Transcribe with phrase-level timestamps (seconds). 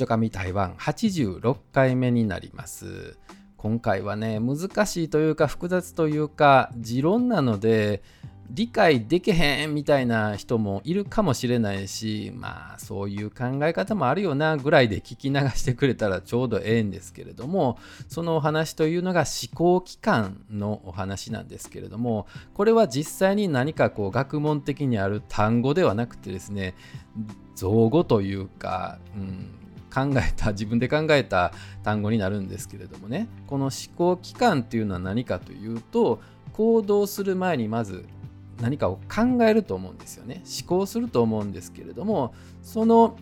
[0.00, 3.18] ちょかみ台湾86回目になります。
[3.58, 8.02] 今回はね難しいというか複雑というか持論なので
[8.48, 26.74] 理解できへんみたいな人もいるかもしれないしまあそういう考え方もあるよなぐらいで聞き流してくれたらちょうどええんですけれどもそのお話というのが思考期間のお話なんですけれどもこれは実際に何かこう学問的にある単語ではなくてですね
[27.54, 29.50] 造語というか、うん、
[29.92, 33.28] 考えた自分で考えた単語になるんですけれどもね。
[33.46, 36.20] この思考期間っていうのは何かというと
[36.52, 38.06] 行動する前にまず
[38.60, 40.42] 何かを考えると思うんですよね。
[40.60, 43.16] 思考すると思うんですけれどもその思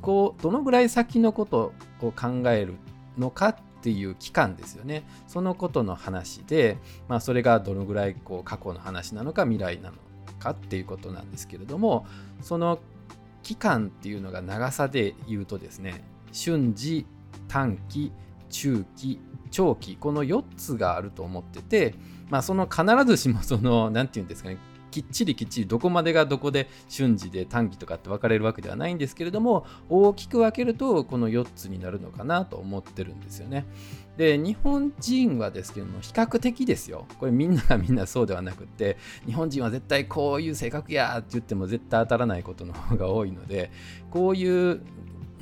[0.00, 2.74] 考どのぐらい先のことを考える
[3.18, 5.04] のかっていう期間ですよね。
[5.26, 9.96] そのことの話で、まあ、それがどのぐらいこう過去の話なのか未来なの
[10.38, 12.06] かっていうことなんですけれども
[12.42, 12.78] その
[13.46, 16.02] 期間っていうのが長さで言うとですね
[16.32, 17.06] 瞬時
[17.46, 18.10] 短期
[18.50, 19.20] 中期
[19.52, 21.94] 長期この4つがあると思ってて
[22.28, 24.56] まあその必ずしもその何て言うんですかね
[24.96, 33.66] きっちりきっちりどこまでがどこで瞬時で短期とかって分かれるわけではないんですけれども大きく分けるとこの4つになるのかなと思ってるんですよね。
[34.16, 43.70] で日本人はですけども比較的ですよこれみんながみんなそうではなくって日本人は絶対こういう性格やって言っても絶対当たらないことの方が多いので
[44.10, 44.80] こういう、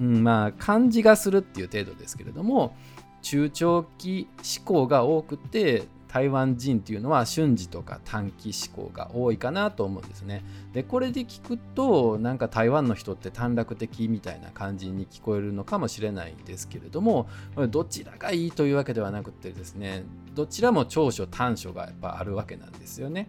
[0.01, 2.75] うん、まあ感じがするっていう程度ですけれども
[3.23, 10.45] 中長期思考が多くて台湾人っていうのは瞬時とか短期思考が多いかなと思うんですね。
[10.73, 17.27] でこれで聞くとなんか台湾の人って短絡的みたいな感じに聞こえるのかもしれないんですけれども
[17.69, 20.05] どちらがいいというわけではなくてですね
[20.37, 23.29] どちらも長所短所がやっぱあるわけなんですよね。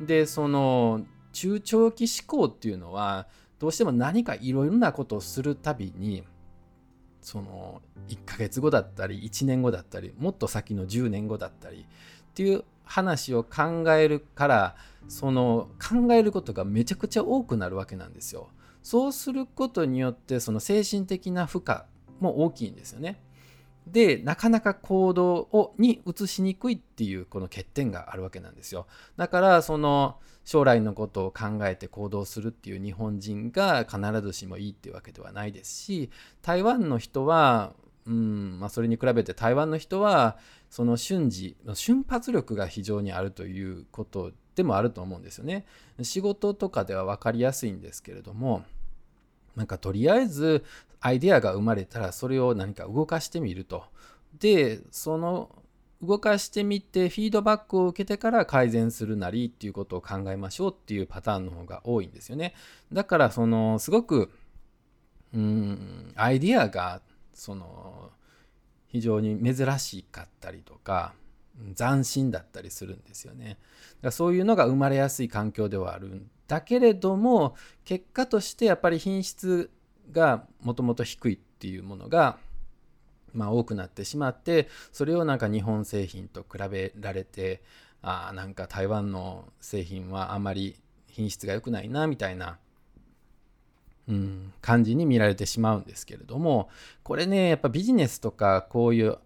[0.00, 3.28] でその中長期思考っていうのは
[3.60, 6.24] どうしても何かいろいろなことをするたびに
[7.28, 11.84] その1ヶ月後だったり1年後だったりもっと先の10年後だったりっ
[12.32, 14.76] ていう話を考えるから
[15.08, 18.48] その考えることがめちゃくちゃ多くなるわけなんですよ。
[18.82, 21.74] そうすることによってその精神的な負荷
[22.18, 23.20] も大きいんですよね。
[23.92, 28.86] でなかなか行動をに移しにくいっていうこの欠点があるわけなんですよ。
[29.16, 36.10] だからその将来のことを考えて行動するっていう日本人が必ずしもいいっていうわけではないですし
[36.40, 37.74] 台湾の人は、
[38.06, 40.38] うんまあ、それに比べて台湾の人は
[40.70, 45.66] その瞬時瞬発力が非常にあるということでもあると思うんですよね。
[46.02, 48.64] 仕事とかでは分かりやすいんですけれども
[49.58, 50.64] なんかとりあえず
[51.00, 53.84] アイデアが生まれたらそれを何か動かしてみると。
[54.38, 55.50] でその
[56.00, 62.54] 動かしてみてフィードバックを受けてから改善するなりっていうことを考えましょうっていうパターンの方が多いんですよね。
[62.92, 64.30] だからそのすごく
[65.34, 67.02] うんアイデアが
[67.34, 68.10] その
[68.86, 71.14] 非常に珍しかったりとか
[71.76, 73.48] 斬新だったりするんですよね。
[73.48, 73.58] だか
[74.02, 77.54] らそういうのが生まれやすい環境ではあるんだけれども
[77.84, 79.70] 結果としてやっぱり品質
[80.10, 82.38] がもともと低いっていうものが
[83.34, 87.62] まあ、多くなってしまってそれをなんか日本製品と比べられて
[88.02, 90.76] あなんか台湾の製品はあまり
[91.08, 92.58] 品質が良くないなみたいな、
[94.08, 96.68] うん、感じに見られてしまうんですけれども
[97.02, 99.18] これねやっぱビジネスとかこういう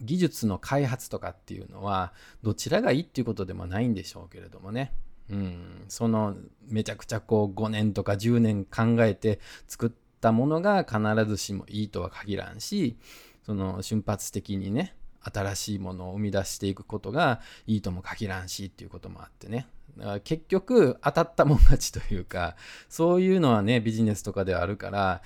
[0.00, 4.92] 技術の開発とかっていうのはどちらがいいっていうことでもないんでしょうけれどもね。
[5.30, 6.36] うん、その
[6.68, 12.96] めちゃくちゃこう5年とか10年考えて作ったものが必ずしもいいとは限らんし
[13.44, 19.66] その瞬発的にね新しいものを生み出していくことがいいとも限らんしっていうこともあってね。
[19.96, 22.54] だから結局当たったもん勝ちというか
[22.88, 25.22] そういうのはねビジネスとかではあるから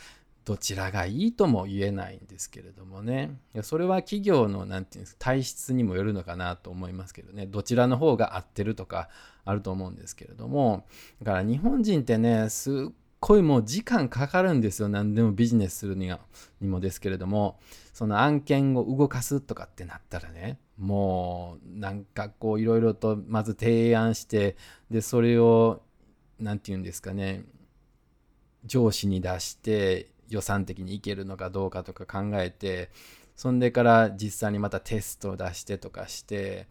[0.50, 3.38] どちらがいいとも言えないんですけれどもね。
[3.62, 7.46] それは企業の何て言うんですか体質にもよるのかなと思いますけどね。
[7.46, 9.10] どちらの方が合ってるとか
[9.44, 10.86] あると思うんですけれども。
[11.22, 14.88] だから日本人ってねすっごいもう時間かかるんですよ。
[14.88, 16.18] 何でもビジネスするには
[16.60, 17.60] にもですけれども。
[17.92, 24.56] その案件を動かすとかってなったらねもうなんかこういろいろとまず提案して
[24.90, 25.82] でそれを
[26.38, 27.44] 何て言うんですかね
[28.64, 32.90] 上司に出して予算的にいけるのかどうかとか考えて
[33.36, 36.66] そんでから実際にまたテストを出してとかして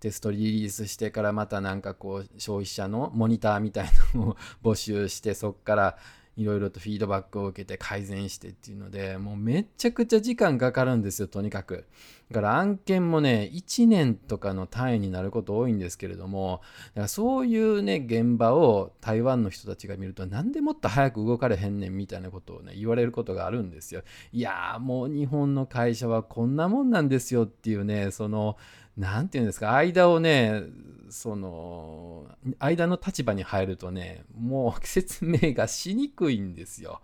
[0.00, 5.98] テストリリースしてからまたなんかこう消費者のモニターみたいなのを募集してそっから
[6.36, 11.84] いろいろとフィードバックを受けて改善してっていうのでもうめちゃくちゃ時間かかるんですよとにかく。
[12.30, 16.62] だから案件もね1年とかの単位になること多いんですけれども
[16.94, 24.02] だからそういうね現場を台湾の人たちが見るとなんでもっと早く動かれへんねんみたいなことをね言われることがあるんですよ。
[24.32, 28.56] いやーもう日本の会社はこんなもんなんですよっていうねその
[28.96, 30.62] 何て言うんですか間をね
[31.10, 32.26] その
[32.58, 37.00] 間の立場に入るとねもう説明がしにくいんですよ。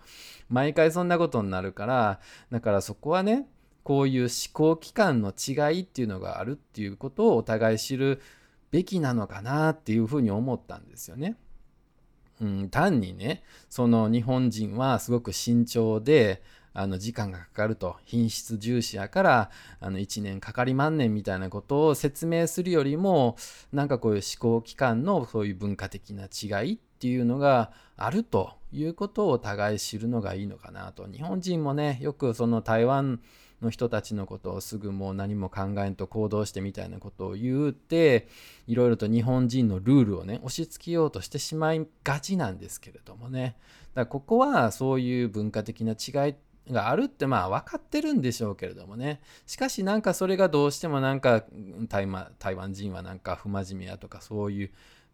[0.48, 2.20] 毎回そんなことになるから
[2.50, 3.48] だからそこはね
[3.84, 8.20] こういう思考機関の違いっていうのがあるっていうことをお互い知る
[8.70, 11.36] べきなのかなっていうふうに思ったんですよね。
[12.40, 19.50] うん、単にねその日本人はすごく慎重であの時間がかかると品質重視やから
[19.80, 23.36] あの1年かかりまんねんみたいなことを説明するよりも
[23.72, 31.06] なんかこういう思考機関のそういう文化的な違いっていうのがあるということを互い知るのがいいのかなと。
[31.06, 33.20] 日本人もねよくその台湾
[33.62, 38.28] の人たちのことをすぐもう何も考えんと行動してみたいなことを言うて
[38.66, 43.56] いろいろと日本人のルールをね押し付けようとしてしまいがちなんですけれどもね。
[43.94, 51.44] だからここはそういう文化的な違いってがあるってまあ分かってるんでしょうけれどもねしかしなんかそれがどうしてもなんか
[51.88, 52.06] 台
[52.54, 54.70] 湾人はなんか不真面目やとかそういう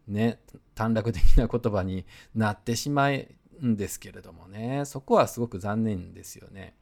[0.07, 0.39] ね
[0.75, 2.05] 短絡的な言葉に
[2.35, 3.25] なってしまう
[3.65, 6.75] んですけれどもねそこはすごく残念ですよね。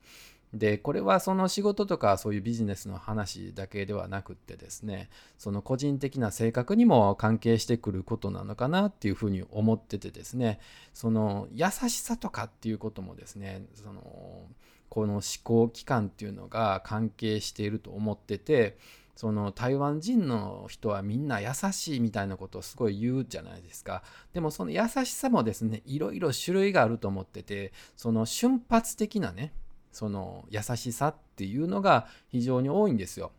[0.53, 10.59] でこれはその仕事とかそういうビジネスの話だけではなくってですねその個人的な性格にも関係してくることなのかなっていうふうに思っててですね
[10.93, 14.47] その優しさとかっていうこともですねその
[14.89, 18.77] この思考機関っていうのが関係していると思ってて
[19.15, 24.03] その台湾人の人はみんな優しいみたいなことをすごい言うじゃないですか。
[24.33, 29.53] でもその優しさもですねいろいろ種類があると思っててその瞬発的なね
[29.93, 33.31] その優しさっていうのが非常に多いんですよ。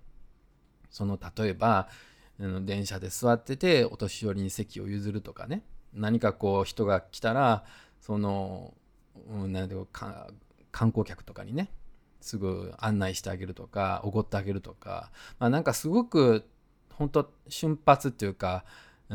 [0.89, 1.89] その例えば
[2.39, 5.63] 電車で座っててお年寄りに席を譲るとかね
[5.93, 7.65] 何かこう人が来たら
[8.01, 8.75] その、
[9.29, 10.29] うん、なんていうか
[10.71, 11.71] 観光客とかにね
[12.21, 16.45] すぐ案内してあげるとかおごってあげるとか、まあ、なんかすごく
[16.91, 18.65] 本当瞬発っていうか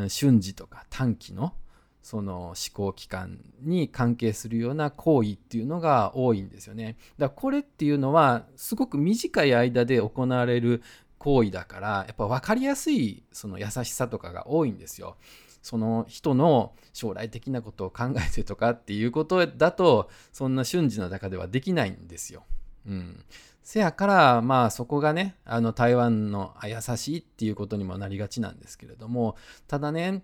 [0.09, 1.53] 瞬時とか短期の
[2.01, 6.97] その思考機関に関係するような行為っていうのが多いんですよね。
[7.17, 10.81] だからこれっていうのはすごく短い間で行われる
[11.17, 15.17] 行為だからやっぱ分かりやすいその優しさとかが多いんですよ。
[15.61, 22.45] その人の将来的なことを考えてとかっていうことだとそんな瞬時の中ではできないんですよ。
[22.87, 23.25] うん、
[23.61, 29.35] せやからまあそこがねあの台湾の優しいっていうことにもなりがちなんですけれども
[29.67, 30.23] ただね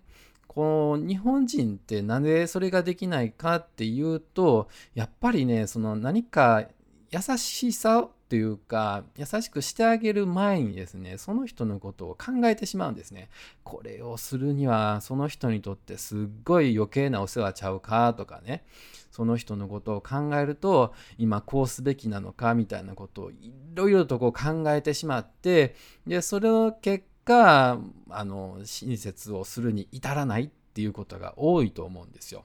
[0.56, 6.64] この日本人ってなぜそれができないかっていうとやっぱりねその何か
[7.10, 13.28] 優しさっていうか優しくしてあげる前にですねその人のことを考えてしまうんですね。
[13.64, 18.64] これをするにはその人にとってすっごい余計なお世話ちゃうかとかね
[19.10, 25.74] その人のことを考えると今こうすべきなのかみたいなことをいろいろとこう考えてしまって
[26.06, 27.78] でそれを結果
[28.08, 32.44] あの親切をするに至らないっていうことが多いと思うんですよ。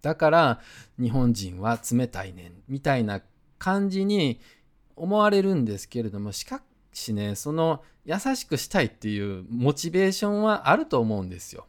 [0.00, 0.60] だから
[0.98, 3.22] 日本人は冷たいねんみたいな
[3.58, 4.40] 感じに
[4.96, 6.60] 思われるんですけれどもしか
[6.92, 11.66] しねその優しくしたいっていうモチベーションはあると思うんですよ。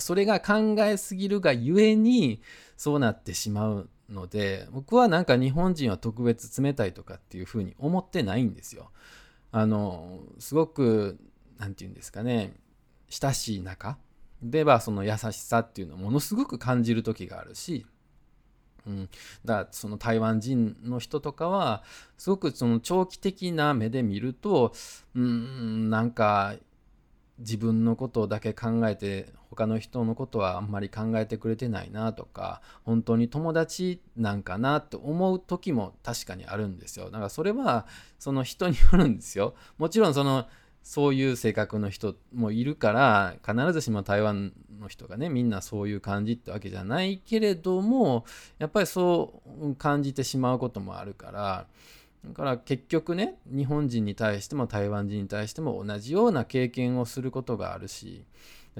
[0.00, 2.40] それが考えすぎるがゆえに
[2.76, 8.90] そうなってしまうので僕はなんか日本人は特別冷たいとかっていうふうに思ってないんですよ。
[9.52, 11.18] あのすごく
[11.58, 12.54] 何て言うんですかね
[13.08, 13.98] 親しい仲。
[14.42, 17.86] ではその優しさっていうのをものすごく感じる時があるし、
[18.86, 19.08] うん、
[19.44, 21.84] だからその台湾人の人とかは
[22.18, 24.72] すごくその長期的な目で見ると
[25.14, 26.56] うんなんか
[27.42, 37.06] 自分のことだけ考えて他の人のことはあんまり考えてくれてないなとか本当に友達なんかなって思う時も確かにあるんですよ。
[37.06, 37.86] だからそれは
[38.18, 39.54] その人によるんですよ。
[39.76, 40.46] もちろんその
[40.82, 48.24] そういう性格の人もいるから必ずしも台湾の人がねみんなそういう感じってわけじゃないけれども
[48.58, 51.66] やっぱりそう感じてしまうこともあるから
[52.24, 58.24] だから結局ね日本人に対しても台湾人に対しても同じような経験をすることがあるし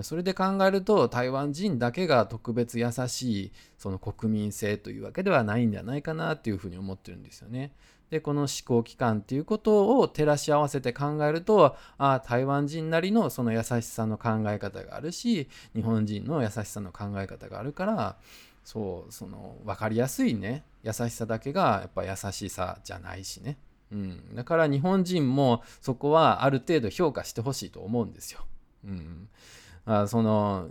[0.01, 7.73] それで考えると台湾人だけが特別優しいその国民性というわけではないんじゃないかなっていうふうに思ってるんですよね。
[8.09, 18.17] でこの思考機関っていうことを照らし合わせて考えるとあ台湾人なりのその優しさの考え方があるし日本人の優しさの考え方があるから
[18.65, 23.59] そうその分かりやすいね優しさだけがやっぱ優しさじゃないしね、
[23.91, 28.41] うん、だから日本人もそこはある程度評価してほしいと思うんですよ。
[28.85, 29.29] うん、
[29.85, 30.69] あその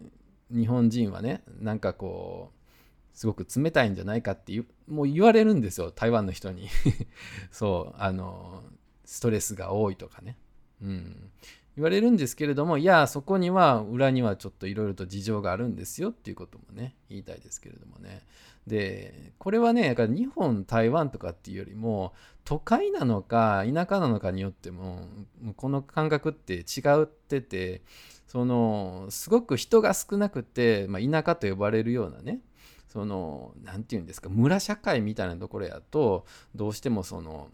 [0.50, 6.68] 日本人はねなんかこうすごく冷たいんじゃないかっていうもう言われるんですよ台湾の人に。
[7.52, 8.64] そうあの
[9.06, 10.38] ストレスが多いとかね、
[10.82, 11.32] うん、
[11.78, 18.26] 言われるんですけれどもいやそこには裏にはちょっといろいろと事情があるんですよっていうこともね言いたいですけれどもね。
[18.68, 22.14] でこれはね日本台湾とかっていうよりも
[22.44, 25.08] 都会なのか田舎なのかによっても
[25.56, 27.82] この感覚って違ってて
[28.28, 32.40] そのすごく人が少なくて、まあ、田舎と呼ばれるようなね
[32.88, 37.50] その何て言うんですか村社会みたいなところやとどうしてもその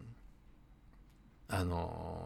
[1.48, 2.17] あの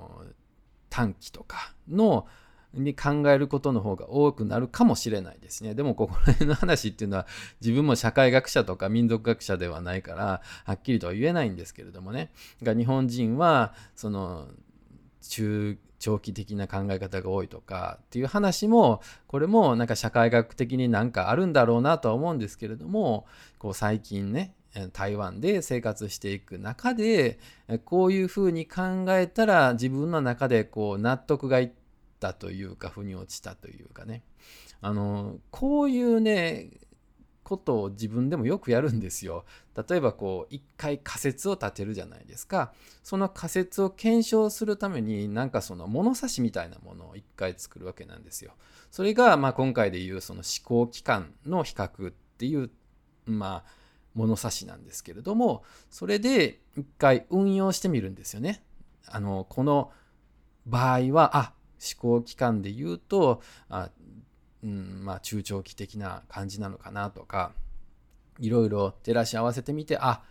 [0.92, 2.28] 短期とかの
[2.74, 5.74] に考えることの方が多くなるかもしれないですね。
[5.74, 7.28] でもここら辺の話っていうのは
[7.60, 12.32] 自分も社会学者とか民族学者ではないからはっきりとは言えないんですけれどもね。
[12.64, 14.48] が日本人はその
[15.22, 23.26] 中長期的な考え方が多いとかっていう話もこれもなんか社会学的になんかあるんだろうなとは思うんですけれども
[23.60, 24.56] こう最近ね
[24.94, 27.40] 台湾で生活していく中で
[27.86, 31.72] こういうふうに考えたら自分の中でこう納得がいっ
[32.20, 34.24] たというか腑に落ちたというかね
[34.82, 36.72] あのこういうね
[37.52, 39.44] ことを自分でもよくやるんですよ。
[39.90, 42.72] 例えばこう一回仮説を立てるじゃないですか。
[43.04, 48.54] その仮説を検証するためになんかその物差しみたいなものを一回作るわけなんですよ。
[48.90, 52.72] それがまあ今回でいうその思考期間の比較っていう
[53.26, 53.81] まあ
[54.16, 58.64] 物差しなんですけれどもそれで一回運用してみるんですよね。
[59.08, 59.92] あのこの
[60.66, 63.90] 場合はあ思考期間で言うとあ、
[64.64, 67.52] うんまあ、中長期的な感じなのかなとか
[68.40, 70.22] いろいろ照らし合わせてみてあ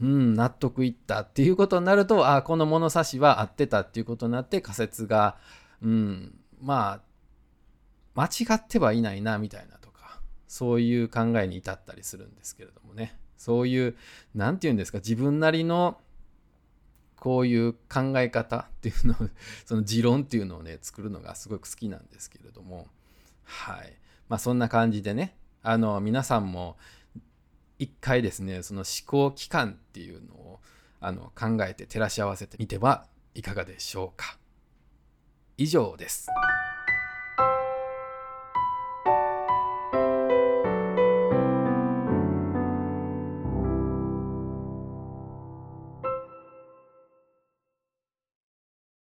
[0.00, 5.36] うん納得いったっていうことになるとあこの物差しは合ってたっていうことになって仮説が、
[5.82, 7.00] うん、ま
[8.14, 9.85] あ間違ってはいないなみたいなと
[10.46, 13.18] そういう考えに至ったりするんですけれどもね。
[13.36, 13.96] そういう
[14.34, 15.98] 何て言うんですか自分なりの
[17.16, 19.16] こういう考え方っていうのを
[19.66, 22.88] その持論っていうのをね作るのがすごく好きなんですけれども。
[23.44, 23.96] はい。
[24.28, 26.76] まあそんな感じでねあの皆さんも
[27.78, 30.60] 一回ですねその思考期間っていうのを
[31.00, 34.38] あの考えて照らし合わせてみてはいかがでしょうか。
[35.58, 36.28] 以上です。